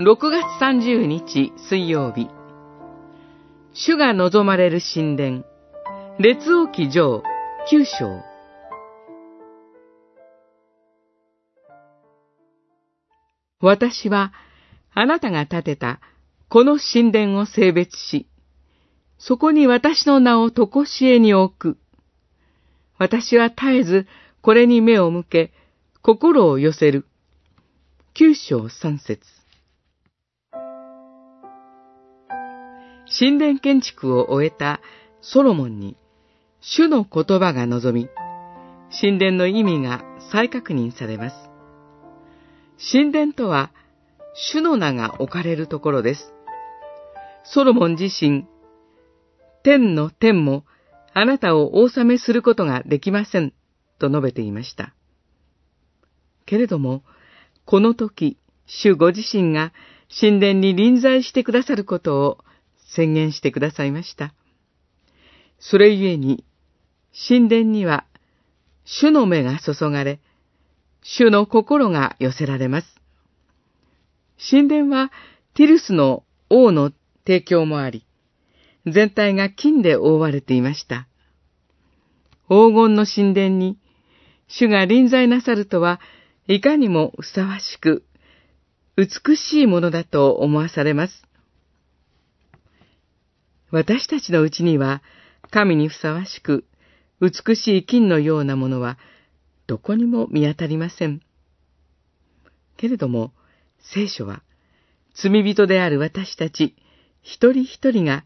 [0.00, 2.28] 6月30日水曜日
[3.74, 5.44] 主が望まれる神殿
[6.18, 7.22] 列王記上
[7.70, 8.20] 9章
[13.60, 14.32] 私は
[14.94, 16.00] あなたが建てた
[16.48, 18.26] この神殿を性別し、
[19.18, 21.78] そこに私の名をとこしえに置く。
[22.98, 24.06] 私は絶えず
[24.42, 25.52] これに目を向け、
[26.02, 27.06] 心を寄せる。
[28.12, 29.43] 九章三節
[33.06, 34.80] 神殿建築を終えた
[35.20, 35.96] ソロモンに、
[36.60, 38.08] 主の言葉が望み、
[38.90, 41.36] 神殿の意味が再確認されます。
[42.92, 43.72] 神殿とは、
[44.34, 46.32] 主の名が置かれるところです。
[47.44, 48.46] ソロモン自身、
[49.62, 50.64] 天の天も
[51.12, 53.52] あなたをお納めすることができません、
[53.98, 54.94] と述べていました。
[56.46, 57.04] けれども、
[57.64, 59.72] この時、主ご自身が
[60.20, 62.38] 神殿に臨在してくださることを
[62.94, 64.34] 宣言してくださいました。
[65.58, 66.44] それゆえに、
[67.28, 68.04] 神殿には
[68.84, 70.20] 主の目が注がれ、
[71.02, 72.86] 主の心が寄せられます。
[74.50, 75.10] 神殿は
[75.54, 76.92] ティルスの王の
[77.26, 78.06] 提供もあり、
[78.86, 81.08] 全体が金で覆われていました。
[82.48, 83.78] 黄金の神殿に、
[84.48, 86.00] 主が臨在なさるとは、
[86.46, 88.04] いかにもふさわしく、
[88.96, 91.23] 美しいものだと思わされます。
[93.70, 95.02] 私たちのうちには、
[95.50, 96.64] 神にふさわしく、
[97.20, 98.98] 美しい金のようなものは、
[99.66, 101.20] どこにも見当たりません。
[102.76, 103.32] けれども、
[103.80, 104.42] 聖書は、
[105.14, 106.74] 罪人である私たち、
[107.22, 108.24] 一人一人が、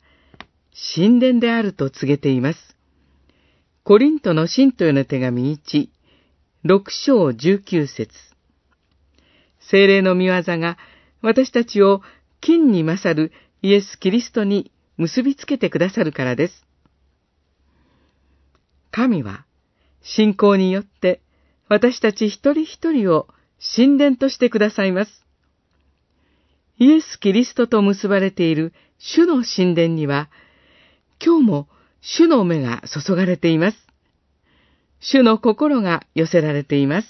[0.97, 2.77] 神殿であると告げています。
[3.85, 5.89] コリントの信徒への手紙1、
[6.65, 8.13] 6章19節
[9.71, 10.77] 精霊の見業が
[11.23, 12.03] 私たちを
[12.41, 13.33] 金に勝る
[13.63, 16.67] イエス・キリストに結びつけてくださるからです。
[18.91, 19.47] 神は
[20.03, 21.21] 信仰によって
[21.69, 23.29] 私たち一人一人を
[23.77, 25.25] 神殿としてくださいます。
[26.79, 30.31] イエス・キリストと結ばれている主の神殿には、
[31.25, 31.69] 今日も
[32.01, 33.79] 主の目が注がれています。
[35.01, 37.09] 主の心が寄せられています。